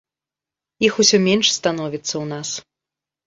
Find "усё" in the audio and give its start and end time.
1.03-1.17